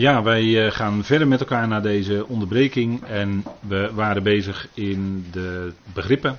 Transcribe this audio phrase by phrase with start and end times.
[0.00, 5.26] Ja, wij eh, gaan verder met elkaar naar deze onderbreking en we waren bezig in
[5.30, 6.38] de begrippen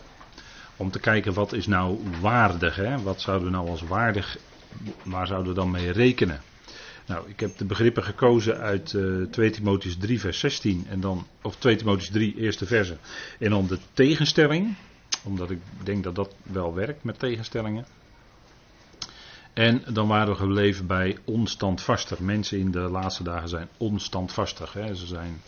[0.75, 3.01] om te kijken wat is nou waardig, hè?
[3.01, 4.37] wat zouden we nou als waardig,
[5.03, 6.41] waar zouden we dan mee rekenen.
[7.05, 11.27] Nou, ik heb de begrippen gekozen uit uh, 2 Timotheus 3 vers 16 en dan,
[11.41, 12.97] of 2 Timotheus 3 eerste verse
[13.39, 14.75] en dan de tegenstelling,
[15.23, 17.85] omdat ik denk dat dat wel werkt met tegenstellingen.
[19.53, 22.19] En dan waren we gebleven bij onstandvastig.
[22.19, 24.73] Mensen in de laatste dagen zijn onstandvastig.
[24.73, 24.95] Hè.
[24.95, 25.41] Ze zijn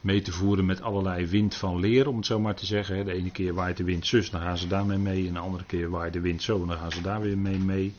[0.00, 3.04] mee te voeren met allerlei wind van leer, om het zo maar te zeggen.
[3.04, 5.26] De ene keer waait de wind zus, dan gaan ze daarmee mee.
[5.26, 7.94] En de andere keer waait de wind zo, dan gaan ze daar weer mee mee.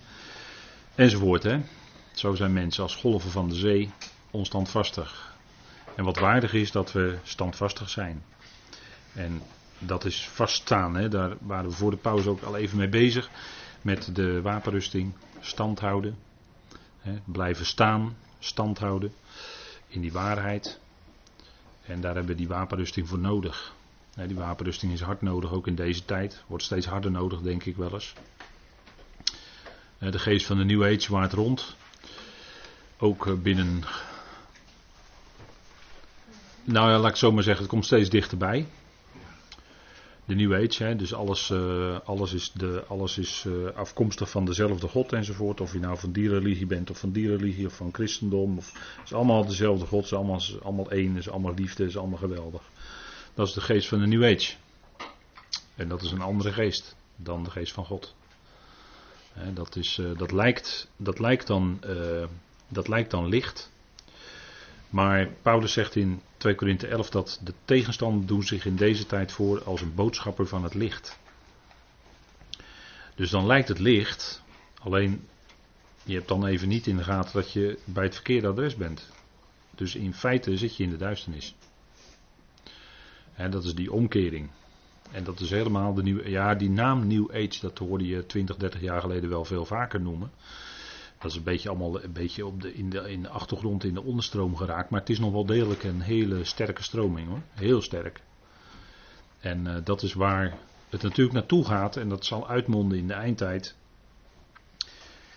[0.96, 1.44] Enzovoort.
[1.44, 1.60] Hè.
[2.14, 3.92] Zo zijn mensen als golven van de zee
[4.32, 5.34] onstandvastig.
[5.96, 8.24] En wat waardig is dat we standvastig zijn.
[9.14, 9.42] En
[9.80, 10.96] dat is vaststaan.
[10.96, 11.10] Hè.
[11.10, 13.30] Daar waren we voor de pauze ook al even mee bezig.
[13.86, 16.18] Met de wapenrusting stand houden.
[17.00, 19.14] Hè, blijven staan, stand houden
[19.88, 20.80] in die waarheid.
[21.86, 23.74] En daar hebben we die wapenrusting voor nodig.
[24.28, 26.44] Die wapenrusting is hard nodig, ook in deze tijd.
[26.48, 28.14] Wordt steeds harder nodig, denk ik wel eens.
[29.98, 31.76] De geest van de New Age waart rond.
[32.98, 33.84] Ook eh, binnen.
[36.64, 38.68] Nou ja, laat ik zo maar zeggen, het komt steeds dichterbij
[40.26, 40.96] de New Age.
[40.96, 45.62] Dus alles, uh, alles is, de, alles is uh, afkomstig van dezelfde God enzovoort.
[45.62, 48.56] Of je nou van die religie bent of van die religie of van christendom.
[48.56, 48.74] Het
[49.06, 50.04] is allemaal dezelfde God.
[50.04, 51.10] Het is allemaal, allemaal één.
[51.10, 51.84] Het is allemaal liefde.
[51.84, 52.62] Het is allemaal geweldig.
[53.34, 54.54] Dat is de geest van de New Age.
[55.76, 58.16] En dat is een andere geest dan de geest van God.
[59.34, 61.80] Hè, dat, is, uh, dat, lijkt, dat, lijkt dan,
[62.68, 63.72] dat lijkt dan licht.
[64.96, 69.32] Maar Paulus zegt in 2 Korinthe 11 dat de tegenstanders doen zich in deze tijd
[69.32, 71.20] voor als een boodschapper van het licht.
[73.16, 74.44] Dus dan lijkt het licht,
[74.80, 75.28] alleen
[76.04, 79.10] je hebt dan even niet in de gaten dat je bij het verkeerde adres bent.
[79.72, 81.56] Dus in feite zit je in de duisternis.
[83.34, 84.50] En dat is die omkering.
[85.12, 86.30] En dat is helemaal de nieuwe.
[86.30, 90.02] Ja, die naam New Age, dat hoorde je 20, 30 jaar geleden wel veel vaker
[90.02, 90.32] noemen.
[91.18, 93.94] Dat is een beetje allemaal een beetje op de, in, de, in de achtergrond, in
[93.94, 94.90] de onderstroom geraakt.
[94.90, 97.42] Maar het is nog wel degelijk een hele sterke stroming hoor.
[97.54, 98.22] Heel sterk.
[99.40, 100.58] En uh, dat is waar
[100.90, 101.98] het natuurlijk naartoe gaat.
[101.98, 103.76] En dat zal uitmonden in de eindtijd.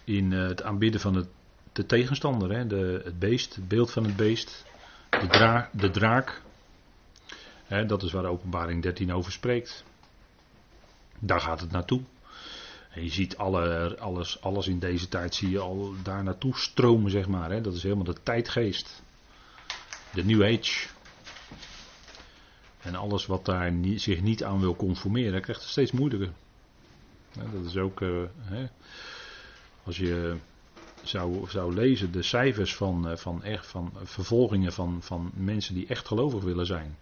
[0.04, 1.26] In uh, het aanbidden van
[1.72, 2.52] de tegenstander.
[2.52, 2.66] Hè?
[2.66, 4.64] De, het beest, het beeld van het beest.
[5.10, 6.42] De, dra de draak.
[7.64, 9.84] Hè, dat is waar de openbaring 13 over spreekt.
[11.18, 12.02] Daar gaat het naartoe.
[12.88, 17.10] En je ziet alle, alles, alles in deze tijd zie je al daar naartoe stromen,
[17.10, 17.50] zeg maar.
[17.50, 17.60] Hè?
[17.60, 19.03] Dat is helemaal de tijdgeest.
[20.12, 20.88] De New Age.
[22.82, 26.32] En alles wat daar zich niet aan wil conformeren, krijgt het steeds moeilijker.
[27.53, 28.66] dat is ook, uh, hè,
[29.84, 30.37] als je
[31.03, 35.87] zou, zou lezen de cijfers van, uh, van, echt, van vervolgingen van, van mensen die
[35.87, 36.97] echt gelovig willen zijn.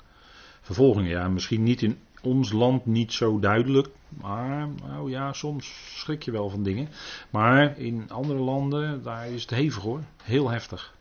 [0.60, 3.88] Vervolgingen, ja, misschien niet in ons land niet zo duidelijk.
[4.08, 6.88] Maar nou ja, soms schrik je wel van dingen.
[7.30, 10.02] Maar in andere landen, daar is het hevig hoor.
[10.22, 10.94] Heel heftig.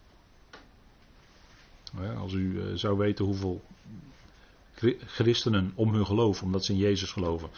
[2.17, 3.61] Als u eh, zou weten hoeveel
[5.05, 7.49] christenen om hun geloof, omdat ze in Jezus geloven,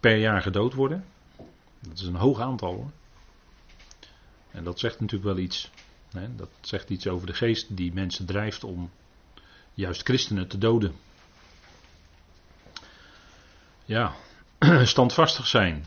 [0.00, 1.04] per jaar gedood worden.
[1.80, 2.90] Dat is een hoog aantal hoor.
[4.50, 5.70] En dat zegt natuurlijk wel iets.
[6.36, 8.90] Dat zegt iets over de geest die mensen drijft om
[9.74, 10.94] juist christenen te doden.
[13.88, 14.14] Ja,
[14.84, 15.84] standvastig zijn.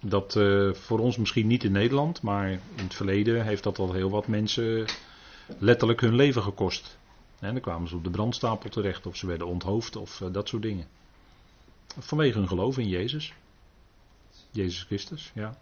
[0.00, 3.92] Dat uh, voor ons misschien niet in Nederland, maar in het verleden heeft dat al
[3.92, 4.84] heel wat mensen
[5.58, 6.98] letterlijk hun leven gekost.
[7.38, 10.48] En dan kwamen ze op de brandstapel terecht, of ze werden onthoofd, of uh, dat
[10.48, 10.86] soort dingen.
[11.98, 13.32] Vanwege hun geloof in Jezus.
[14.50, 15.58] Jezus Christus, ja.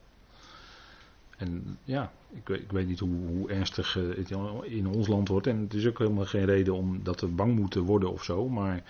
[1.37, 4.31] En ja, ik, ik weet niet hoe, hoe ernstig uh, het
[4.63, 5.47] in ons land wordt.
[5.47, 8.49] En het is ook helemaal geen reden om dat we bang moeten worden of zo.
[8.49, 8.83] Maar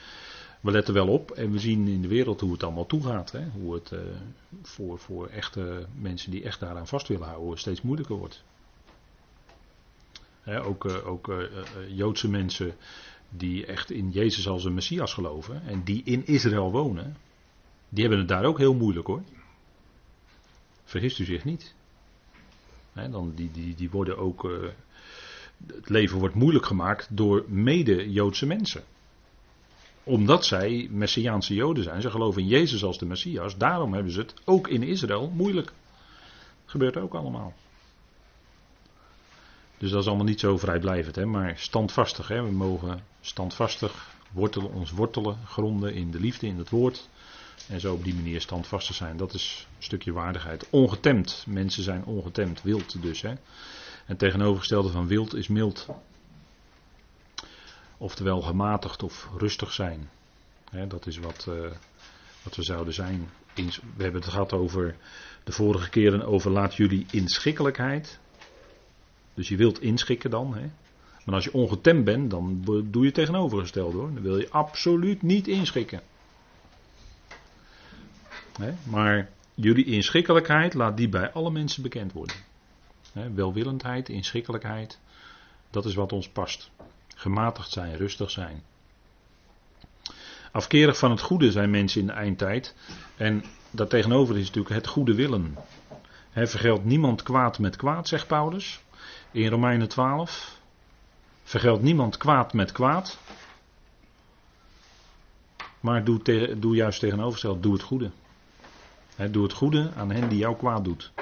[0.64, 3.32] we letten wel op en we zien in de wereld hoe het allemaal toegaat.
[3.32, 3.48] Hè?
[3.48, 4.00] Hoe het uh,
[4.62, 8.44] voor, voor echte mensen die echt daaraan vast willen houden steeds moeilijker wordt.
[10.40, 11.44] Hè, ook uh, ook uh,
[11.88, 12.74] Joodse mensen
[13.28, 17.16] die echt in Jezus als een Messias geloven en die in Israël wonen,
[17.88, 19.22] die hebben het daar ook heel moeilijk hoor.
[20.84, 21.74] Vergist u zich niet.
[22.92, 24.50] Hè, dan die, die, die worden ook.
[25.66, 28.84] het leven wordt moeilijk gemaakt door mede-Joodse mensen
[30.04, 32.00] omdat zij Messiaanse Joden zijn.
[32.00, 33.56] Ze geloven in Jezus als de Messias.
[33.56, 35.72] Daarom hebben ze het ook in Israël moeilijk.
[36.64, 37.54] Gebeurt ook allemaal.
[39.78, 41.16] Dus dat is allemaal niet zo vrijblijvend.
[41.16, 41.26] Hè?
[41.26, 42.28] Maar standvastig.
[42.28, 42.42] Hè?
[42.42, 47.08] We mogen standvastig wortelen, ons wortelen, gronden in de liefde, in het woord.
[47.68, 49.16] En zo op die manier standvastig zijn.
[49.16, 50.66] Dat is een stukje waardigheid.
[50.70, 51.44] Ongetemd.
[51.48, 52.62] Mensen zijn ongetemd.
[52.62, 53.22] Wild dus.
[53.22, 53.32] Hè?
[54.06, 55.86] En tegenovergestelde van wild is mild.
[57.98, 60.10] Oftewel gematigd of rustig zijn.
[60.88, 61.70] dat is wat, uh,
[62.42, 63.28] wat we zouden zijn.
[63.96, 64.96] We hebben het gehad over
[65.44, 68.18] de vorige keren over laat jullie inschikkelijkheid.
[69.34, 70.72] Dus je wilt inschikken dan.
[71.24, 74.14] Maar als je ongetemd bent, dan doe je tegenovergesteld hoor.
[74.14, 76.02] Dan wil je absoluut niet inschikken.
[78.84, 82.36] Maar jullie inschikkelijkheid, laat die bij alle mensen bekend worden.
[83.34, 84.98] Welwillendheid, inschikkelijkheid,
[85.70, 86.70] dat is wat ons past.
[87.14, 88.62] Gematigd zijn, rustig zijn.
[90.52, 92.74] Afkerig van het goede zijn mensen in de eindtijd.
[93.16, 95.56] En daartegenover is natuurlijk het goede willen.
[96.30, 98.80] He, vergeldt niemand kwaad met kwaad, zegt Paulus
[99.30, 100.58] in Romeinen 12.
[101.44, 103.18] Vergeldt niemand kwaad met kwaad.
[105.80, 108.10] Maar doe, doe juist tegenovergesteld, doe het goede.
[109.30, 111.12] doe het goede aan hen die jou kwaad doet.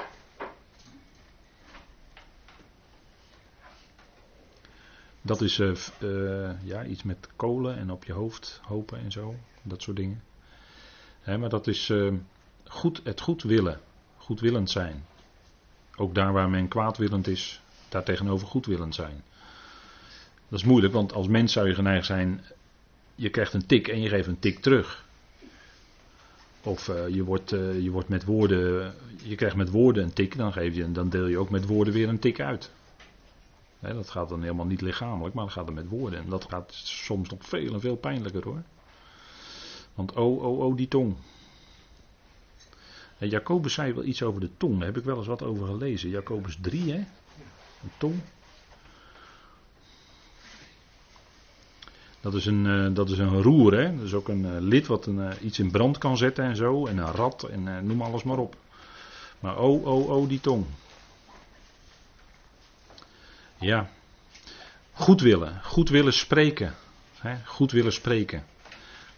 [5.25, 9.35] Dat is uh, ja, iets met kolen en op je hoofd hopen en zo.
[9.61, 10.23] Dat soort dingen.
[11.25, 12.13] maar dat is uh,
[12.63, 13.79] goed, het goed willen.
[14.17, 15.05] Goedwillend zijn.
[15.95, 19.23] Ook daar waar men kwaadwillend is, daar tegenover goedwillend zijn.
[20.49, 22.43] Dat is moeilijk, want als mens zou je geneigd zijn,
[23.15, 25.05] je krijgt een tik en je geeft een tik terug.
[26.63, 28.93] Of je, wordt, je wordt met woorden,
[29.23, 31.93] je krijgt met woorden een tik, dan, geef je, dan deel je ook met woorden
[31.93, 32.71] weer een tik uit.
[33.91, 36.19] Dat gaat dan helemaal niet lichamelijk, maar dan gaat het met woorden.
[36.19, 38.61] En dat gaat soms nog veel en veel pijnlijker hoor.
[39.93, 41.15] Want oh, oh, oh, die tong.
[43.17, 45.67] En Jacobus zei wel iets over de tong, daar heb ik wel eens wat over
[45.67, 46.09] gelezen.
[46.09, 46.97] Jacobus 3, hè?
[46.97, 48.21] Een tong.
[52.21, 53.95] Dat is een, uh, dat is een roer, hè?
[53.95, 56.55] Dat is ook een uh, lid wat een, uh, iets in brand kan zetten en
[56.55, 56.85] zo.
[56.85, 58.55] En een rat en noem alles maar op.
[59.39, 60.65] Maar oh, oh, oh, die tong.
[63.63, 63.89] Ja.
[64.93, 65.61] Goed willen.
[65.63, 66.75] Goed willen spreken.
[67.45, 68.43] Goed willen spreken.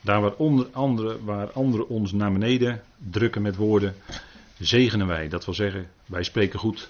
[0.02, 3.96] Daar waar, onder andere, waar anderen ons naar beneden drukken met woorden,
[4.60, 5.28] zegenen wij.
[5.28, 6.90] Dat wil zeggen, wij spreken goed.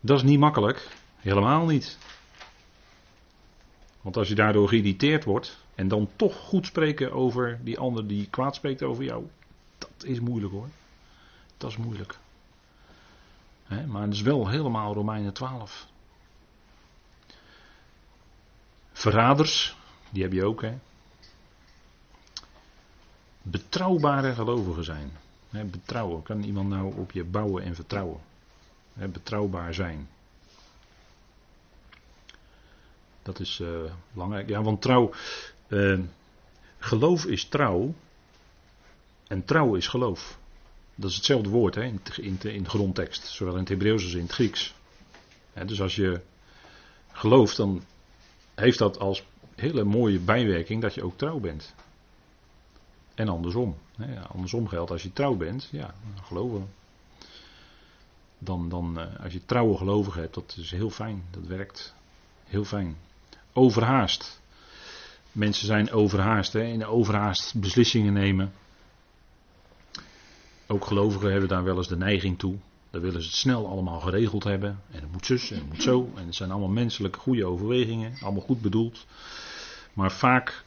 [0.00, 0.88] Dat is niet makkelijk.
[1.16, 1.98] Helemaal niet.
[4.00, 8.26] Want als je daardoor geïrriteerd wordt en dan toch goed spreken over die ander die
[8.30, 9.26] kwaad spreekt over jou,
[9.78, 10.68] dat is moeilijk hoor.
[11.56, 12.18] Dat is moeilijk.
[13.68, 15.86] Maar het is wel helemaal Romeinen 12.
[18.92, 19.76] Verraders,
[20.10, 20.78] die heb je ook hè.
[23.42, 25.10] Betrouwbare gelovigen zijn.
[25.50, 28.20] betrouwen, kan iemand nou op je bouwen en vertrouwen?
[29.06, 30.08] betrouwbaar zijn.
[33.22, 33.68] Dat is uh,
[34.12, 34.48] belangrijk.
[34.48, 35.10] Ja, want trouw.
[35.68, 35.98] Uh,
[36.78, 37.94] geloof is trouw.
[39.26, 40.38] En trouw is geloof.
[40.98, 43.26] Dat is hetzelfde woord hè, in, in, in de grondtekst.
[43.26, 44.74] Zowel in het Hebreeuws als in het Grieks.
[45.66, 46.20] dus als je
[47.12, 47.82] gelooft, dan
[48.54, 49.24] heeft dat als
[49.54, 51.74] hele mooie bijwerking dat je ook trouw bent.
[53.14, 53.76] En andersom.
[54.32, 56.68] Andersom geldt als je trouw bent, ja, geloven
[58.38, 61.22] dan, dan eh, als je trouwe gelovigen hebt, dat is heel fijn.
[61.30, 61.94] Dat werkt
[62.44, 62.96] heel fijn.
[63.52, 64.40] Overhaast.
[65.32, 68.52] Mensen zijn overhaast, hè, in overhaast beslissingen nemen.
[70.70, 72.56] Ook gelovigen hebben daar wel eens de neiging toe.
[72.90, 74.82] Dan willen ze het snel allemaal geregeld hebben.
[74.90, 76.10] En het moet zus en het moet zo.
[76.14, 78.12] En het zijn allemaal menselijke goede overwegingen.
[78.20, 79.06] Allemaal goed bedoeld.
[79.92, 80.64] Maar vaak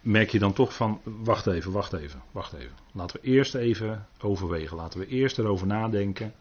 [0.00, 2.76] merk je dan toch van, wacht even, wacht even, wacht even.
[2.92, 4.76] Laten we eerst even overwegen.
[4.76, 6.34] Laten we eerst erover nadenken.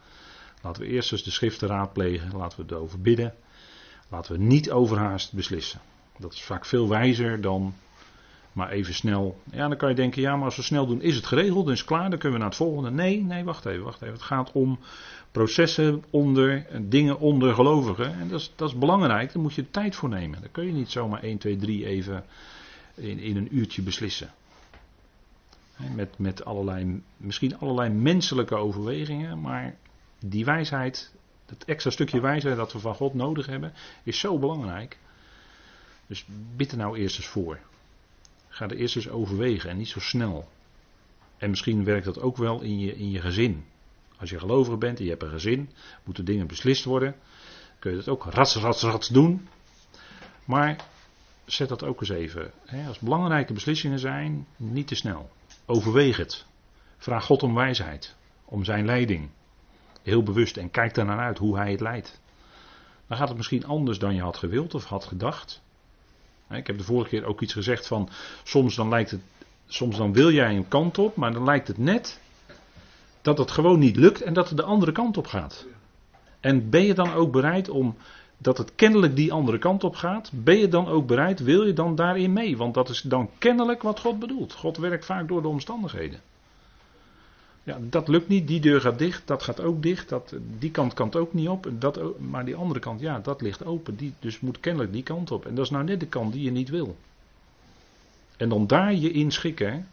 [0.61, 2.37] Laten we eerst eens de schriften raadplegen.
[2.37, 3.33] Laten we erover bidden.
[4.09, 5.81] Laten we niet overhaast beslissen.
[6.17, 7.73] Dat is vaak veel wijzer dan
[8.53, 9.41] maar even snel.
[9.51, 11.73] Ja, dan kan je denken, ja, maar als we snel doen, is het geregeld, dan
[11.73, 12.91] is het klaar, dan kunnen we naar het volgende.
[12.91, 14.13] Nee, nee, wacht even, wacht even.
[14.13, 14.79] Het gaat om
[15.31, 18.13] processen onder, dingen onder gelovigen.
[18.19, 20.41] En dat is, dat is belangrijk, daar moet je tijd voor nemen.
[20.41, 22.25] Dan kun je niet zomaar 1, 2, 3 even
[22.95, 24.33] in, in een uurtje beslissen.
[25.95, 29.75] Met, met allerlei, misschien allerlei menselijke overwegingen, maar
[30.19, 31.13] die wijsheid,
[31.45, 34.97] het extra stukje wijsheid dat we van God nodig hebben, is zo belangrijk.
[36.07, 37.59] Dus bid er nou eerst eens voor.
[38.51, 40.49] Ga er eerst eens overwegen en niet zo snel.
[41.37, 43.65] En misschien werkt dat ook wel in je, in je gezin.
[44.17, 45.69] Als je gelovig bent en je hebt een gezin,
[46.03, 47.15] moeten dingen beslist worden.
[47.79, 49.47] Kun je dat ook rats, rats, rats doen.
[50.45, 50.85] Maar
[51.45, 52.51] zet dat ook eens even.
[52.65, 55.29] Hè, als belangrijke beslissingen zijn, niet te snel.
[55.65, 56.45] Overweeg het.
[56.97, 58.15] Vraag God om wijsheid,
[58.45, 59.29] om zijn leiding.
[60.01, 62.21] Heel bewust en kijk naar uit hoe hij het leidt.
[63.07, 65.61] Dan gaat het misschien anders dan je had gewild of had gedacht.
[66.51, 68.09] Ik heb de vorige keer ook iets gezegd van
[68.43, 69.21] soms dan lijkt het,
[69.67, 72.19] soms dan wil jij een kant op, maar dan lijkt het net
[73.21, 75.65] dat het gewoon niet lukt en dat het de andere kant op gaat.
[76.39, 77.95] En ben je dan ook bereid om
[78.37, 81.73] dat het kennelijk die andere kant op gaat, ben je dan ook bereid, wil je
[81.73, 82.57] dan daarin mee?
[82.57, 84.53] Want dat is dan kennelijk wat God bedoelt.
[84.53, 86.19] God werkt vaak door de omstandigheden.
[87.63, 90.93] Ja, dat lukt niet, die deur gaat dicht, dat gaat ook dicht, dat, die kant
[90.93, 94.39] kan ook niet op, dat, maar die andere kant, ja, dat ligt open, die, dus
[94.39, 95.45] moet kennelijk die kant op.
[95.45, 96.97] En dat is nou net de kant die je niet wil.
[98.37, 99.87] En dan daar je in schikken.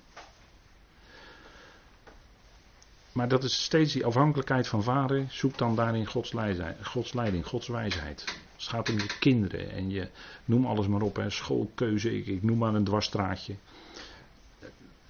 [3.13, 5.27] Maar dat is steeds die afhankelijkheid van vader.
[5.29, 8.25] Zoek dan daarin Gods leiding, Gods, leiding, Gods wijsheid.
[8.57, 10.09] Het gaat om je kinderen en je
[10.45, 11.17] noem alles maar op.
[11.17, 13.55] Hè, schoolkeuze, ik, ik noem maar een dwarsstraatje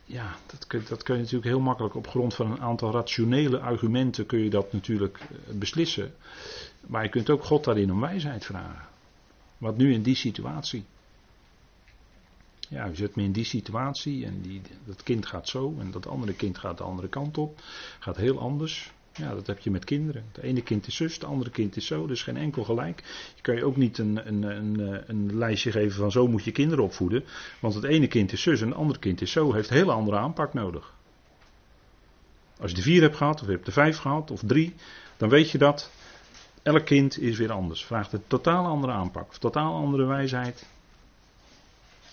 [0.09, 3.61] ja, dat kun, dat kun je natuurlijk heel makkelijk op grond van een aantal rationele
[3.61, 6.15] argumenten kun je dat natuurlijk eh, beslissen.
[6.87, 8.87] Maar je kunt ook God daarin om wijsheid vragen.
[9.59, 10.85] Wat nu in die situatie?
[12.69, 16.07] Ja, je zet me in die situatie en die, dat kind gaat zo en dat
[16.07, 17.61] andere kind gaat de andere kant op.
[17.99, 18.93] Gaat heel anders.
[19.19, 20.25] Ja, dat heb je met kinderen.
[20.33, 22.07] Het ene kind is zus, het andere kind is zo.
[22.07, 23.03] Dus geen enkel gelijk.
[23.35, 26.53] Je kan je ook niet een, een, een, een lijstje geven van zo moet je
[26.53, 27.25] kinderen opvoeden.
[27.61, 29.53] Want het ene kind is zus en het andere kind is zo.
[29.53, 30.95] Heeft een hele andere aanpak nodig.
[32.61, 34.75] Als je de vier hebt gehad, of je hebt de vijf gehad, of drie.
[35.17, 35.91] Dan weet je dat
[36.63, 37.85] elk kind is weer anders.
[37.85, 39.29] Vraagt een totaal andere aanpak.
[39.29, 40.67] Of totaal andere wijsheid.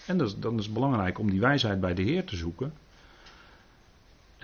[0.05, 2.73] En dat is, dan is het belangrijk om die wijsheid bij de Heer te zoeken.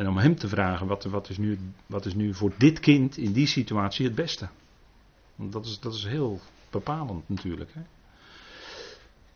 [0.01, 3.17] En om hem te vragen, wat, wat, is nu, wat is nu voor dit kind
[3.17, 4.48] in die situatie het beste?
[5.36, 6.39] Want dat is, dat is heel
[6.70, 7.70] bepalend natuurlijk.
[7.74, 7.81] Hè?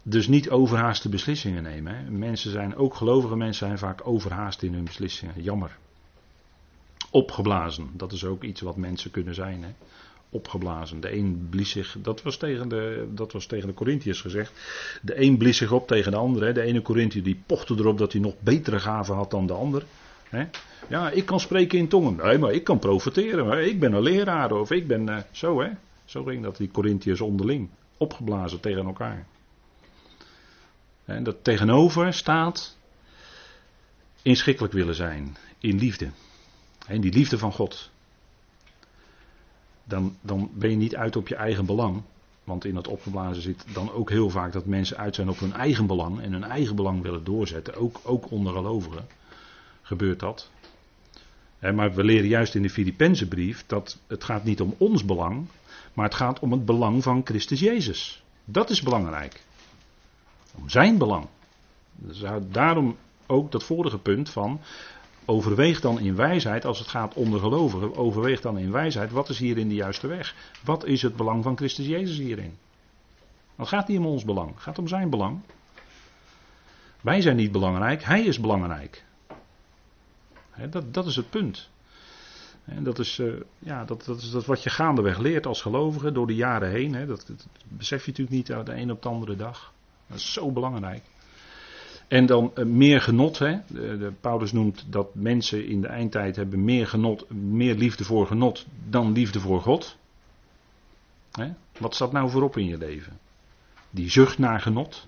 [0.03, 1.95] Dus niet overhaaste beslissingen nemen.
[1.95, 2.10] Hè?
[2.10, 5.41] Mensen zijn, ook gelovige mensen zijn vaak overhaast in hun beslissingen.
[5.41, 5.77] Jammer.
[7.12, 9.63] Opgeblazen, dat is ook iets wat mensen kunnen zijn.
[9.63, 9.74] Hè?
[10.29, 11.00] Opgeblazen.
[11.00, 14.51] De een blies zich, dat was tegen de, dat was tegen de Corinthiërs gezegd.
[15.01, 16.53] De een blies zich op tegen de ander.
[16.53, 19.86] De ene Corinthiër die pochte erop dat hij nog betere gaven had dan de ander.
[20.88, 22.15] Ja, ik kan spreken in tongen.
[22.15, 23.67] Nee, maar ik kan profiteren.
[23.67, 25.70] Ik ben een leraar of ik ben uh, zo, hè.
[26.05, 27.70] Zo ging dat die Corinthiërs onderling.
[27.98, 29.25] Opgeblazen tegen elkaar.
[31.05, 32.77] En dat tegenover staat
[34.22, 35.38] inschikkelijk willen zijn.
[35.60, 36.10] In liefde.
[36.88, 37.89] En die liefde van God.
[39.84, 42.01] Dan, dan ben je niet uit op je eigen belang.
[42.44, 45.53] Want in dat opgeblazen zit dan ook heel vaak dat mensen uit zijn op hun
[45.53, 46.22] eigen belang.
[46.22, 47.75] En hun eigen belang willen doorzetten.
[47.75, 49.08] Ook, ook onder gelovigen
[49.86, 50.50] gebeurt dat.
[51.60, 55.48] Maar we leren juist in de Filipense brief dat het gaat niet om ons belang,
[55.94, 58.24] maar het gaat om het belang van Christus Jezus.
[58.46, 59.44] Dat is belangrijk.
[60.56, 61.27] Om zijn belang.
[61.96, 64.60] Dus daarom ook dat vorige punt van
[65.25, 69.30] overweeg dan in wijsheid, als het gaat om de gelovigen, overweeg dan in wijsheid, wat
[69.30, 70.36] is hier in de juiste weg?
[70.63, 72.58] Wat is het belang van Christus Jezus hierin?
[73.56, 75.39] Het gaat niet om ons belang, het gaat om zijn belang.
[77.01, 79.04] Wij zijn niet belangrijk, hij is belangrijk
[80.69, 81.69] dat, dat is het punt.
[82.65, 86.12] En dat is, uh, ja, dat, dat is dat wat je gaandeweg leert als gelovige
[86.12, 86.91] door de jaren heen.
[86.91, 89.74] Dat, dat, besef je natuurlijk niet de een op de andere dag.
[90.07, 91.03] Dat is zo belangrijk.
[92.07, 93.39] En dan uh, meer genot.
[93.39, 93.57] Hè.
[93.67, 98.65] De, Paulus noemt dat mensen in de eindtijd hebben meer genot, meer liefde voor genot
[98.89, 99.97] dan liefde voor God.
[101.31, 101.53] Hè.
[101.77, 103.19] Wat staat nou voorop in je leven?
[103.89, 105.07] Die zucht naar genot.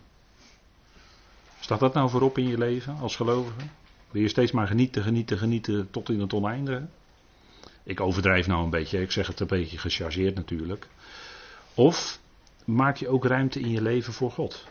[1.60, 3.60] Staat dat nou voorop in je leven als gelovige?
[4.12, 6.86] Wil je steeds maar genieten, genieten, genieten tot in het oneindige?
[7.84, 10.88] Ik overdrijf nou een beetje, ik zeg het een beetje gechargeerd natuurlijk.
[11.74, 12.20] Of
[12.66, 14.68] maak je ook ruimte in je leven voor God?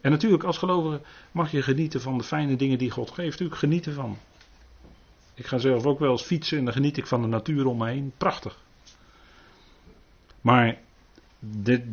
[0.00, 1.00] En natuurlijk, als gelovige
[1.32, 3.30] mag je genieten van de fijne dingen die God geeft.
[3.30, 4.18] Natuurlijk genieten van.
[5.34, 7.78] Ik ga zelf ook wel eens fietsen en dan geniet ik van de natuur om
[7.78, 8.12] me heen.
[8.16, 8.58] Prachtig.
[10.40, 10.78] Maar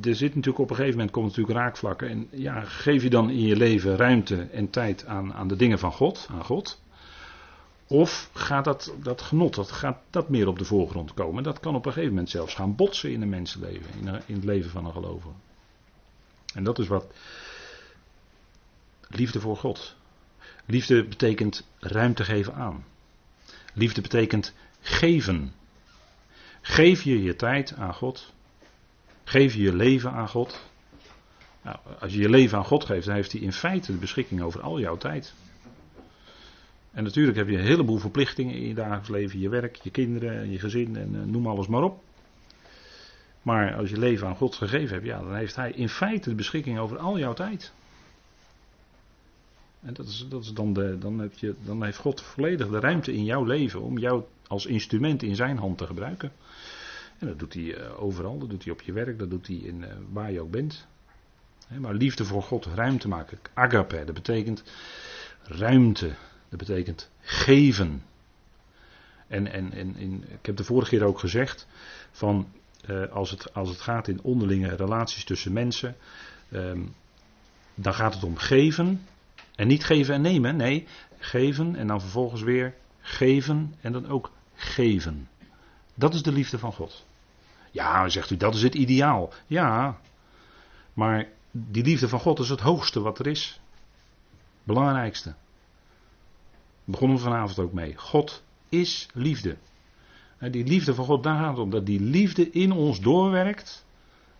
[0.01, 2.09] er zit natuurlijk op een gegeven moment komt natuurlijk raakvlakken.
[2.09, 5.79] En ja, geef je dan in je leven ruimte en tijd aan, aan de dingen
[5.79, 6.81] van God, aan God.
[7.87, 11.43] Of gaat dat, dat genot, dat gaat dat meer op de voorgrond komen?
[11.43, 14.43] Dat kan op een gegeven moment zelfs gaan botsen in een mensenleven, in, in het
[14.43, 15.33] leven van een gelovige.
[16.53, 17.05] En dat is wat
[19.07, 19.95] liefde voor God.
[20.65, 22.85] Liefde betekent ruimte geven aan.
[23.73, 25.53] Liefde betekent geven.
[26.61, 28.33] Geef je je tijd aan God,
[29.25, 30.69] Geef je je leven aan God.
[31.61, 34.41] Nou, als je je leven aan God geeft, dan heeft hij in feite de beschikking
[34.41, 35.33] over al jouw tijd.
[36.91, 39.39] En natuurlijk heb je een heleboel verplichtingen in je dagelijks leven.
[39.39, 42.03] Je werk, je kinderen, je gezin en uh, noem alles maar op.
[43.41, 46.35] Maar als je leven aan God gegeven hebt, ja, dan heeft hij in feite de
[46.35, 47.73] beschikking over al jouw tijd.
[49.81, 52.79] En dat is, dat is dan, de, dan, heb je, dan heeft God volledig de
[52.79, 56.31] ruimte in jouw leven om jou als instrument in zijn hand te gebruiken.
[57.19, 59.55] En dat doet hij eh, overal, dat doet hij op je werk, dat doet hij
[59.55, 60.87] in, uh, waar je ook bent.
[61.79, 63.39] Maar liefde voor God, ruimte maken.
[63.53, 64.63] Agape, dat betekent
[65.43, 66.15] ruimte.
[66.49, 68.03] Dat betekent geven.
[69.27, 71.67] En, en, en ik heb de vorige keer ook gezegd
[72.11, 72.47] van
[72.85, 75.95] eh, als, het, als het gaat in onderlinge relaties tussen mensen,
[76.51, 76.81] ehm,
[77.75, 79.05] dan gaat het om geven.
[79.55, 84.31] En niet geven en nemen, nee, geven en dan vervolgens weer geven en dan ook
[84.55, 85.27] geven.
[85.95, 87.05] Dat is de liefde van God.
[87.71, 89.33] Ja, zegt u, dat is het ideaal.
[89.47, 89.99] Ja,
[90.93, 93.59] maar die liefde van God is het hoogste wat er is.
[94.63, 95.33] Belangrijkste.
[96.83, 97.97] Begonnen we vanavond ook mee.
[97.97, 99.57] God is liefde.
[100.39, 101.69] Die liefde van God, daar gaat het om.
[101.69, 103.85] Dat die liefde in ons doorwerkt.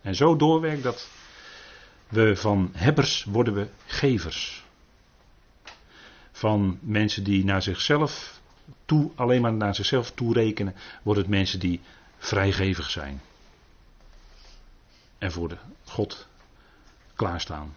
[0.02, 1.10] En zo doorwerkt dat
[2.08, 4.66] we van hebbers worden we gevers.
[6.32, 8.35] Van mensen die naar zichzelf
[9.16, 11.82] alleen maar naar zichzelf toerekenen, worden het mensen die
[12.18, 13.22] vrijgevig zijn.
[15.18, 16.28] En voor de God
[17.16, 17.76] klaarstaan.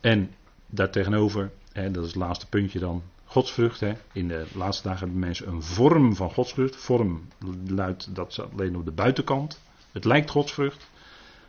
[0.00, 0.34] En
[0.66, 3.80] daartegenover, hè, dat is het laatste puntje dan, godsvrucht.
[3.80, 3.92] Hè.
[4.12, 6.76] In de laatste dagen hebben mensen een vorm van godsvrucht.
[6.76, 7.28] Vorm
[7.66, 9.60] luidt dat alleen op de buitenkant.
[9.92, 10.86] Het lijkt godsvrucht,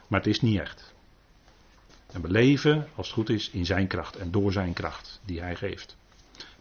[0.08, 0.94] maar het is niet echt.
[2.12, 5.42] En we leven, als het goed is, in zijn kracht en door zijn kracht die
[5.42, 5.98] hij geeft.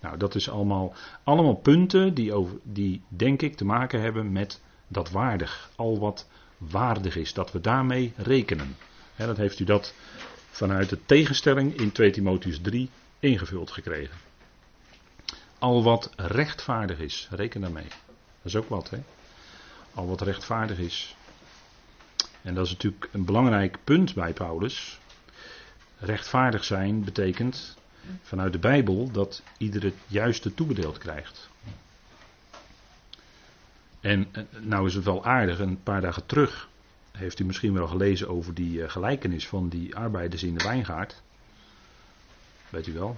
[0.00, 4.60] Nou, dat is allemaal, allemaal punten die, over, die, denk ik, te maken hebben met
[4.88, 5.70] dat waardig.
[5.76, 6.28] Al wat
[6.58, 8.76] waardig is, dat we daarmee rekenen.
[9.14, 9.94] He, dat heeft u dat
[10.50, 14.16] vanuit de tegenstelling in 2 Timotheus 3 ingevuld gekregen.
[15.58, 17.88] Al wat rechtvaardig is, reken daarmee.
[18.42, 18.98] Dat is ook wat, hè?
[19.94, 21.16] Al wat rechtvaardig is.
[22.42, 24.98] En dat is natuurlijk een belangrijk punt bij Paulus.
[25.98, 27.77] Rechtvaardig zijn betekent
[28.22, 31.48] vanuit de Bijbel dat ieder het juiste toebedeeld krijgt.
[34.00, 36.68] En eh, nou is het wel aardig, een paar dagen terug
[37.18, 41.22] heeft u misschien wel gelezen over die eh, gelijkenis van die arbeiders in de wijngaard.
[42.68, 43.16] Weet u wel?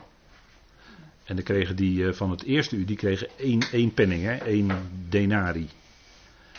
[1.24, 4.34] En dan kregen die eh, van het eerste uur, die kregen één, één penning, hè,
[4.34, 4.70] één
[5.08, 5.68] denari.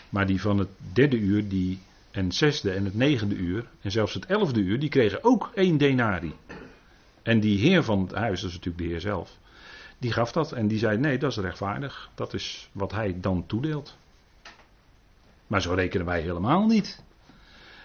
[0.09, 1.79] Maar die van het derde uur, die,
[2.11, 5.51] en het zesde en het negende uur, en zelfs het elfde uur, die kregen ook
[5.53, 6.33] één denari.
[7.23, 9.37] En die heer van het huis, dat is natuurlijk de heer zelf,
[10.01, 12.09] die gaf dat en die zei: nee, dat is rechtvaardig.
[12.15, 13.97] Dat is wat hij dan toedeelt.
[15.47, 17.03] Maar zo rekenen wij helemaal niet.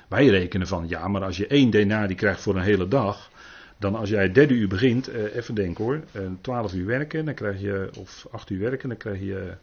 [0.08, 3.30] Wij rekenen van ja, maar als je één denari krijgt voor een hele dag,
[3.78, 7.34] dan als jij derde uur begint, eh, even denken hoor, eh, twaalf uur werken, dan
[7.34, 9.54] krijg je, of acht uur werken, dan krijg je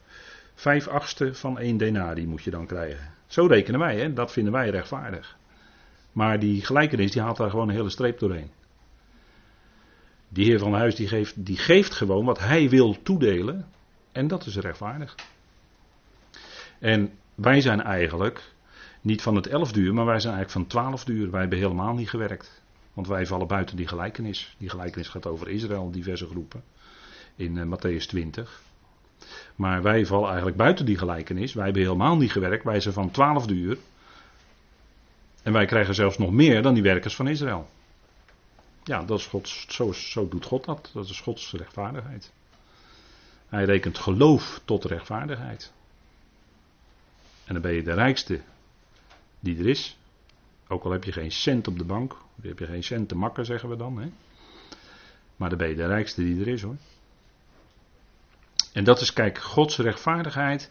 [0.56, 3.12] vijf achtste van één denari moet je dan krijgen.
[3.28, 4.14] Zo rekenen wij, hè?
[4.14, 5.38] dat vinden wij rechtvaardig.
[6.12, 8.50] Maar die gelijkenis, die haalt daar gewoon een hele streep doorheen.
[10.34, 13.68] Die heer van huis, die geeft, die geeft gewoon wat hij wil toedelen.
[14.12, 15.16] En dat is rechtvaardig.
[16.80, 18.54] En wij zijn eigenlijk
[19.02, 21.32] niet van het elfde uur, maar wij zijn eigenlijk van twaalf uur.
[21.32, 22.62] Wij hebben helemaal niet gewerkt.
[22.94, 24.56] Want wij vallen buiten die gelijkenis.
[24.58, 26.64] Die gelijkenis gaat over Israël, diverse groepen.
[27.36, 28.62] In uh, Matthäus 20.
[29.56, 31.54] Maar wij vallen eigenlijk buiten die gelijkenis.
[31.54, 32.64] Wij hebben helemaal niet gewerkt.
[32.64, 33.78] Wij zijn van twaalf uur.
[35.44, 37.70] En wij krijgen zelfs nog meer dan die werkers van Israël.
[38.84, 40.90] Ja, dat is Gods, zo, zo doet God dat.
[40.94, 42.32] Dat is Gods rechtvaardigheid.
[43.48, 45.72] Hij rekent geloof tot rechtvaardigheid.
[47.46, 48.42] En dan ben je de rijkste
[49.40, 49.98] die er is.
[50.68, 52.10] Ook al heb je geen cent op de bank.
[52.10, 53.98] Dan heb je geen cent te makken, zeggen we dan.
[53.98, 54.10] Hè?
[55.36, 56.76] Maar dan ben je de rijkste die er is hoor.
[58.74, 60.70] En dat is, kijk, Gods rechtvaardigheid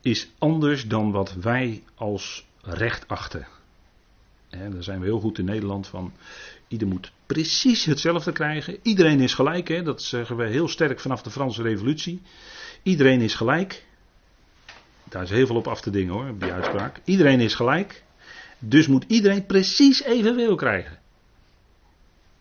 [0.00, 3.46] is anders dan wat wij als recht achten.
[4.48, 6.12] En daar zijn we heel goed in Nederland van.
[6.70, 8.78] Ieder moet precies hetzelfde krijgen.
[8.82, 9.68] Iedereen is gelijk.
[9.68, 9.82] Hè?
[9.82, 12.22] Dat zeggen we heel sterk vanaf de Franse Revolutie.
[12.82, 13.84] Iedereen is gelijk.
[15.04, 17.00] Daar is heel veel op af te dingen hoor, die uitspraak.
[17.04, 18.02] Iedereen is gelijk.
[18.58, 20.98] Dus moet iedereen precies evenveel krijgen.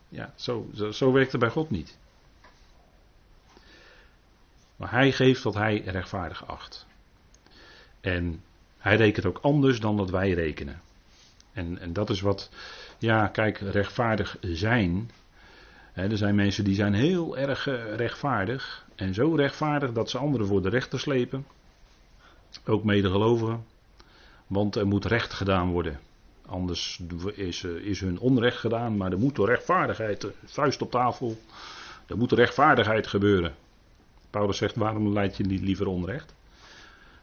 [0.09, 1.97] Ja, zo, zo, zo werkt het bij God niet.
[4.75, 6.85] Maar hij geeft wat hij rechtvaardig acht.
[8.01, 8.43] En
[8.77, 10.81] hij rekent ook anders dan dat wij rekenen.
[11.53, 12.49] En, en dat is wat,
[12.99, 15.11] ja, kijk, rechtvaardig zijn.
[15.93, 18.85] er zijn mensen die zijn heel erg eh, rechtvaardig.
[18.95, 21.45] En zo rechtvaardig dat ze anderen voor de rechter slepen.
[22.65, 23.65] Ook medegelovigen.
[24.47, 25.99] Want er moet recht gedaan worden.
[26.45, 27.01] Anders
[27.35, 31.37] is, eh, is hun onrecht gedaan, maar er moet door rechtvaardigheid, eh, vuist op tafel,
[32.07, 33.55] er moet rechtvaardigheid gebeuren.
[34.29, 36.33] Paulus zegt, waarom leid je niet liever onrecht?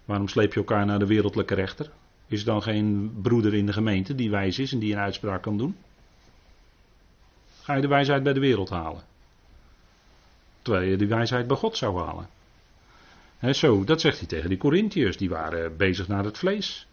[0.04, 1.90] Waarom sleep je elkaar naar de wereldlijke rechter?
[2.26, 5.42] Is er dan geen broeder in de gemeente die wijs is en die een uitspraak
[5.42, 5.76] kan doen?
[7.62, 9.02] Ga je de wijsheid bij de wereld halen?
[10.62, 12.28] Terwijl je de wijsheid bij God zou halen.
[13.38, 16.86] He, zo, dat zegt hij tegen die Corinthiërs, die waren bezig naar het vlees.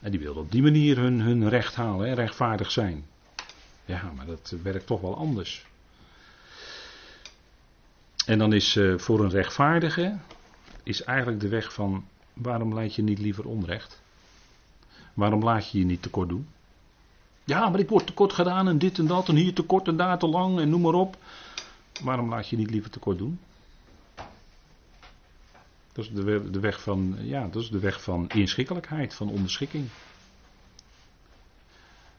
[0.00, 3.06] En die wilden op die manier hun, hun recht halen, rechtvaardig zijn.
[3.84, 5.66] Ja, maar dat werkt toch wel anders.
[8.26, 10.18] En dan is uh, voor een rechtvaardige,
[10.82, 14.00] is eigenlijk de weg van waarom leid je niet liever onrecht?
[15.14, 16.48] Waarom laat je je niet tekort doen?
[17.44, 20.18] Ja, maar ik word tekort gedaan en dit en dat en hier tekort en daar
[20.18, 21.16] te lang en noem maar op.
[22.02, 23.40] Waarom laat je niet liever tekort doen?
[25.92, 29.88] Dat is de, de weg van, ja, dat is de weg van inschikkelijkheid, van onderschikking.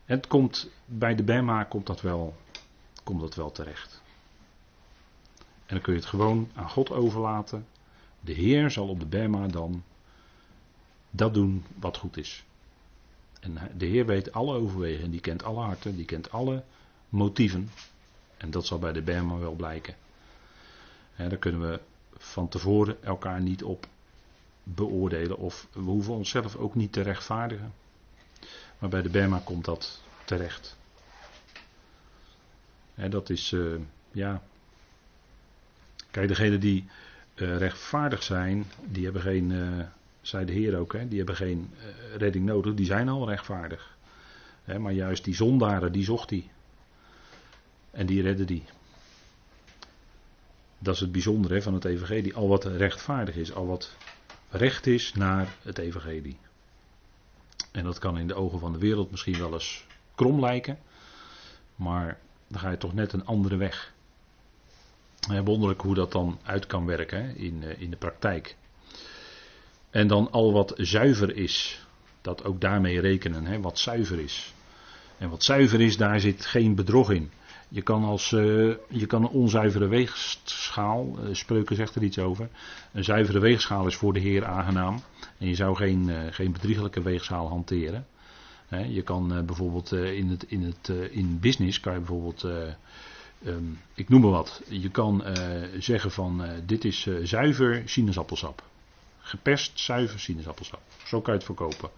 [0.05, 2.35] Het komt, bij de Bema komt dat, wel,
[3.03, 4.01] komt dat wel terecht.
[5.37, 7.65] En dan kun je het gewoon aan God overlaten.
[8.19, 9.83] De Heer zal op de Bema dan
[11.15, 12.43] dat doen wat goed is.
[13.39, 16.63] En de Heer weet alle overwegen, die kent alle harten, die kent alle
[17.09, 17.69] motieven.
[18.37, 19.95] En dat zal bij de Bema wel blijken.
[21.15, 21.79] En daar kunnen we
[22.17, 23.87] van tevoren elkaar niet op
[24.63, 27.73] beoordelen of we hoeven onszelf ook niet te rechtvaardigen.
[28.79, 30.77] Maar bij de Bema komt dat terecht.
[32.95, 33.75] En dat is, uh,
[34.11, 34.41] ja.
[36.11, 36.85] Kijk, degenen die
[37.35, 39.85] uh, rechtvaardig zijn, die hebben geen, uh,
[40.23, 41.73] zei de Heer ook, hè, die hebben geen
[42.17, 43.97] redding nodig, die zijn al rechtvaardig.
[44.63, 46.51] Hè, maar juist die zondaren, die zocht hij.
[47.91, 48.63] En die redde die.
[50.79, 52.35] Dat is het bijzondere van het evangelie.
[52.35, 53.95] Al wat rechtvaardig is, al wat
[54.49, 56.37] recht is naar het evangelie.
[57.71, 60.79] En dat kan in de ogen van de wereld misschien wel eens krom lijken.
[61.75, 63.93] Maar dan ga je toch net een andere weg.
[65.43, 68.55] Wonderlijk hoe dat dan uit kan werken hè, in, eh, in de praktijk.
[69.93, 71.85] En dan al wat zuiver is.
[72.21, 74.53] Dat ook daarmee rekenen, hè, wat zuiver is.
[75.17, 77.31] En wat zuiver is, daar zit geen bedrog in.
[77.69, 82.49] Je kan, als, uh, je kan een onzuivere weegschaal, uh, Spreuken zegt er iets over.
[82.91, 84.99] Een zuivere weegschaal is voor de Heer aangenaam.
[85.37, 88.05] En je zou geen, uh, geen bedriegelijke weegschaal hanteren.
[88.89, 92.43] je kan bijvoorbeeld in, het, in, het, in business, kan je bijvoorbeeld,
[93.45, 94.61] um, ik noem maar wat.
[94.67, 95.23] Je kan
[95.79, 98.63] zeggen van dit is zuiver sinaasappelsap.
[99.25, 100.81] Geperst zuiver sinaasappelsap.
[101.05, 101.89] Zo kan je het verkopen.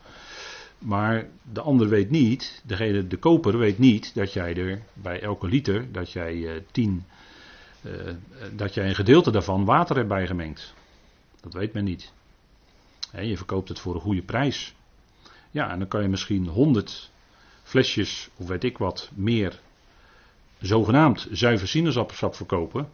[0.78, 5.48] Maar de ander weet niet, degene, de koper weet niet dat jij er bij elke
[5.48, 7.06] liter, dat jij uh, tien,
[7.82, 7.92] uh,
[8.52, 10.74] dat jij een gedeelte daarvan water hebt bijgemengd.
[11.42, 12.14] Dat weet men niet.
[13.22, 14.76] Je verkoopt het voor een goede prijs.
[15.52, 17.12] Ja, en dan kan je misschien honderd
[17.64, 19.60] flesjes, of weet ik wat, meer
[20.60, 22.90] zogenaamd zuiver sinaasappelsap verkopen.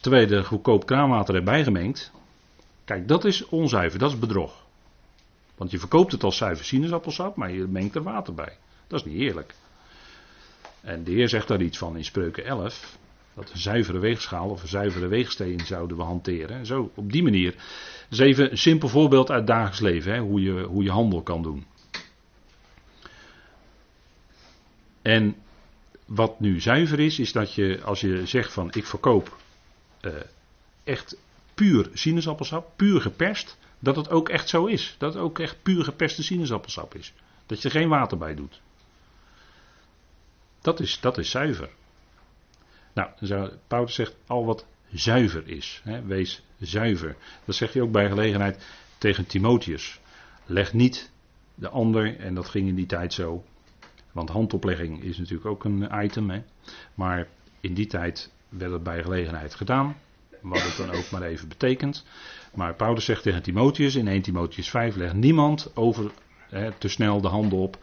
[0.00, 2.12] Terwijl je er goedkoop kraanwater hebt bijgemengd.
[2.86, 4.64] Kijk, dat is onzuiver, dat is bedrog.
[5.56, 8.56] Want je verkoopt het als zuiver sinaasappelsap, maar je mengt er water bij.
[8.86, 9.54] Dat is niet eerlijk.
[10.80, 12.98] En de Heer zegt daar iets van in Spreuken 11.
[13.34, 16.66] Dat een zuivere weegschaal of een zuivere weegsteen zouden we hanteren.
[16.66, 17.50] Zo, op die manier.
[17.52, 17.62] Dat
[18.10, 21.42] is even een simpel voorbeeld uit dagelijks leven, hè, hoe, je, hoe je handel kan
[21.42, 21.66] doen.
[25.02, 25.36] En
[26.06, 29.36] wat nu zuiver is, is dat je als je zegt van ik verkoop
[30.00, 30.12] uh,
[30.84, 31.16] echt
[31.56, 34.94] puur sinaasappelsap, puur geperst, dat het ook echt zo is.
[34.98, 37.12] Dat het ook echt puur geperste sinaasappelsap is.
[37.46, 38.60] Dat je er geen water bij doet.
[40.60, 41.68] Dat is, dat is zuiver.
[42.92, 43.10] Nou,
[43.66, 45.80] Paulus zegt al wat zuiver is.
[45.84, 47.16] Hè, wees zuiver.
[47.44, 48.66] Dat zegt hij ook bij gelegenheid
[48.98, 50.00] tegen Timotheus.
[50.46, 51.10] Leg niet
[51.54, 53.44] de ander, en dat ging in die tijd zo.
[54.12, 56.30] Want handoplegging is natuurlijk ook een item.
[56.30, 56.42] Hè,
[56.94, 57.28] maar
[57.60, 59.96] in die tijd werd het bij gelegenheid gedaan.
[60.40, 62.04] Wat het dan ook maar even betekent.
[62.54, 66.10] Maar Paulus zegt tegen Timotheus in 1 Timotheus 5: leg niemand over
[66.48, 67.78] hè, te snel de handen op.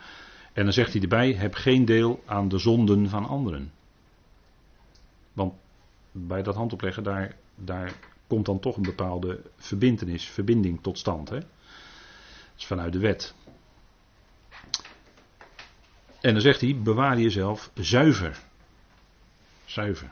[0.53, 3.71] En dan zegt hij erbij: heb geen deel aan de zonden van anderen.
[5.33, 5.53] Want
[6.11, 7.93] bij dat handopleggen, daar, daar
[8.27, 11.29] komt dan toch een bepaalde verbindenis, verbinding tot stand.
[11.29, 11.39] Hè?
[11.39, 11.47] Dat
[12.57, 13.33] is vanuit de wet.
[16.21, 18.39] En dan zegt hij: bewaar jezelf zuiver.
[19.65, 20.11] Zuiver.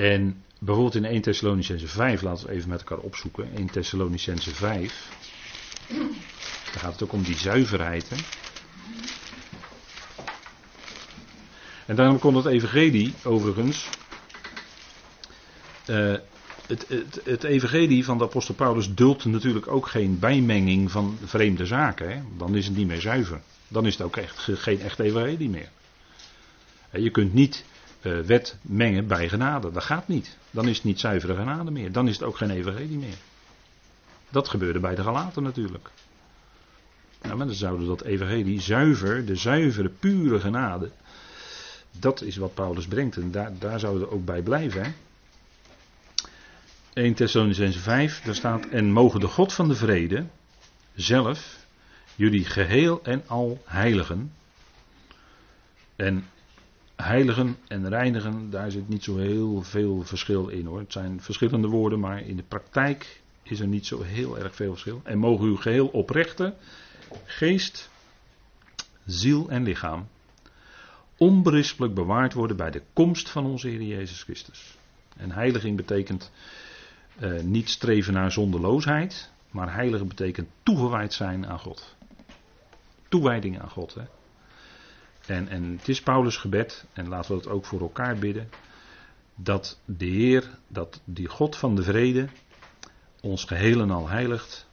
[0.00, 3.56] En bijvoorbeeld in 1 Thessalonicense 5, laten we even met elkaar opzoeken.
[3.56, 5.08] 1 Thessalonicense 5.
[5.88, 8.08] Daar gaat het ook om die zuiverheid.
[8.08, 8.16] Hè?
[11.86, 13.88] En daarom kon het evangelie overigens.
[15.86, 16.14] Uh,
[16.66, 21.66] het, het, het, evangelie van de apostel Paulus duldt natuurlijk ook geen bijmenging van vreemde
[21.66, 22.10] zaken.
[22.10, 22.22] Hè?
[22.36, 23.40] Dan is het niet meer zuiver.
[23.68, 25.68] Dan is het ook echt, geen echt evangelie meer.
[26.92, 27.64] Je kunt niet
[28.02, 29.70] uh, wet mengen bij genade.
[29.70, 30.36] Dat gaat niet.
[30.50, 31.92] Dan is het niet zuivere genade meer.
[31.92, 33.16] Dan is het ook geen evangelie meer.
[34.30, 35.90] Dat gebeurde bij de Galaten natuurlijk.
[37.22, 40.90] Nou, maar dan zouden dat evangelie zuiver, de zuivere, pure genade.
[41.98, 43.16] Dat is wat Paulus brengt.
[43.16, 44.82] En daar, daar zouden we ook bij blijven.
[44.82, 44.90] Hè?
[46.92, 50.26] 1 Thessalonicense 5, daar staat: En mogen de God van de vrede
[50.94, 51.66] zelf
[52.14, 54.32] jullie geheel en al heiligen.
[55.96, 56.26] En
[57.02, 60.78] heiligen en reinigen, daar zit niet zo heel veel verschil in hoor.
[60.78, 64.70] Het zijn verschillende woorden, maar in de praktijk is er niet zo heel erg veel
[64.70, 65.00] verschil.
[65.04, 66.54] En mogen uw geheel oprechte
[67.24, 67.90] geest,
[69.04, 70.06] ziel en lichaam
[71.20, 74.76] onberispelijk bewaard worden bij de komst van onze Heer Jezus Christus.
[75.16, 76.30] En heiliging betekent
[77.20, 81.96] uh, niet streven naar zonderloosheid, maar heiligen betekent toegewijd zijn aan God.
[83.08, 83.94] Toewijding aan God.
[83.94, 84.02] Hè?
[85.26, 88.50] En, en het is Paulus' gebed, en laten we het ook voor elkaar bidden,
[89.34, 92.28] dat de Heer, dat die God van de vrede,
[93.20, 94.68] ons geheel en al heiligt.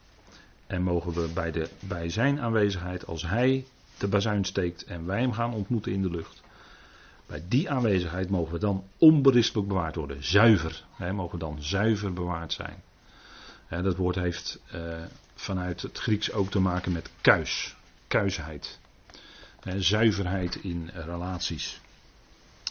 [0.66, 3.64] En mogen we bij, de, bij zijn aanwezigheid, als hij
[3.98, 6.42] de bazuin steekt en wij hem gaan ontmoeten in de lucht.
[7.26, 10.24] Bij die aanwezigheid mogen we dan onberispelijk bewaard worden.
[10.24, 10.84] Zuiver.
[10.96, 12.82] Hè, mogen dan zuiver bewaard zijn.
[13.66, 15.02] Hè, dat woord heeft uh,
[15.34, 17.76] vanuit het Grieks ook te maken met kuis.
[18.06, 18.78] Kuisheid.
[19.76, 21.80] Zuiverheid in relaties.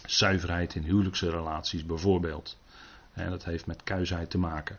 [0.06, 2.56] Zuiverheid in huwelijkse relaties bijvoorbeeld.
[3.14, 4.78] Dat heeft met kuisheid te maken.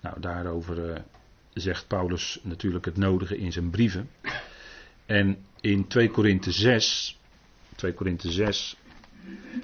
[0.00, 0.96] Nou, daarover uh,
[1.54, 4.10] zegt Paulus natuurlijk het nodige in zijn brieven.
[5.06, 7.18] En in 2 Korinthe 6,
[7.76, 8.76] 2 Korinthe 6,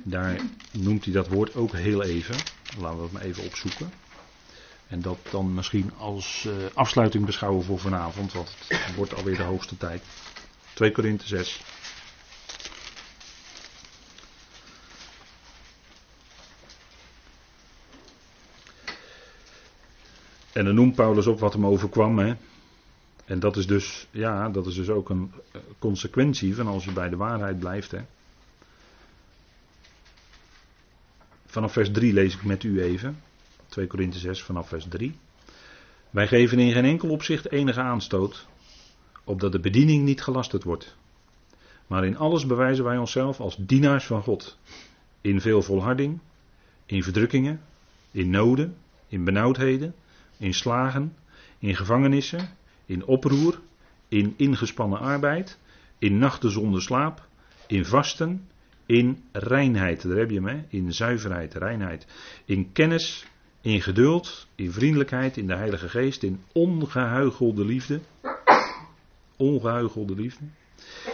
[0.03, 0.41] daar
[0.73, 2.37] noemt hij dat woord ook heel even.
[2.79, 3.91] Laten we het maar even opzoeken.
[4.89, 9.43] En dat dan misschien als uh, afsluiting beschouwen voor vanavond, want het wordt alweer de
[9.43, 10.03] hoogste tijd.
[10.79, 11.61] 2 Korinthe 6.
[20.53, 22.19] En dan noemt Paulus op wat hem overkwam.
[22.19, 22.35] Hè.
[23.25, 26.93] En dat is dus, ja, dat is dus ook een eh, consequentie van als je
[26.93, 27.91] bij de waarheid blijft.
[27.91, 28.01] Hè.
[31.47, 33.23] Vanaf vers 3 lees ik met u even.
[33.69, 35.19] 2 Korinthe 6 vanaf vers 3.
[36.11, 38.47] Wij geven in geen enkel opzicht enige aanstoot,
[39.29, 40.97] opdat de bediening niet gelasterd wordt.
[41.87, 44.59] Maar in alles bewijzen wij onszelf als dienaars van God.
[45.21, 46.19] In veel volharding,
[46.87, 47.61] in verdrukkingen,
[48.11, 48.77] in noden,
[49.09, 49.95] in benauwdheden,
[50.37, 51.17] in slagen,
[51.59, 52.49] in gevangenissen,
[52.87, 53.61] in oproer,
[54.09, 55.59] in ingespannen arbeid,
[55.99, 57.27] in nachten zonder slaap,
[57.67, 58.49] in vasten,
[58.87, 60.65] in reinheid, daar heb je hem, hè?
[60.69, 62.07] in zuiverheid, reinheid,
[62.45, 63.27] in kennis,
[63.61, 68.01] in geduld, in vriendelijkheid, in de Heilige Geest, in ongehuigelde liefde,
[69.39, 70.45] ongehuigelde liefde,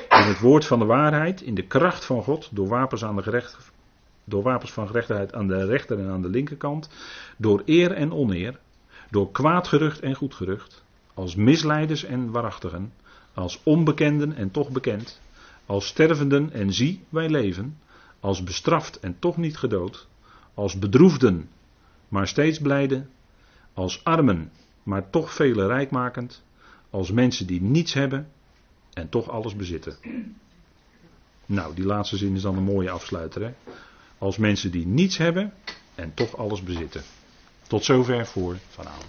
[0.08, 3.22] in het woord van de waarheid, in de kracht van God, door wapens, aan de
[3.22, 3.72] gerecht,
[4.24, 6.88] door wapens van gerechtigheid aan de rechter en aan de linkerkant,
[7.36, 8.58] door eer en oneer,
[9.10, 10.84] door kwaad gerucht en goed gerucht,
[11.14, 12.92] als misleiders en waarachtigen,
[13.34, 15.20] als onbekenden en toch bekend,
[15.66, 17.78] als stervenden en zie wij leven,
[18.20, 20.06] als bestraft en toch niet gedood,
[20.54, 21.48] als bedroefden,
[22.08, 23.06] maar steeds blijde,
[23.72, 26.42] als armen, maar toch vele rijkmakend,
[26.94, 28.28] als mensen die niets hebben
[28.92, 29.96] en toch alles bezitten.
[31.46, 33.42] Nou, die laatste zin is dan een mooie afsluiter.
[33.42, 33.52] Hè?
[34.18, 35.52] Als mensen die niets hebben
[35.94, 37.02] en toch alles bezitten.
[37.66, 39.06] Tot zover voor vanavond.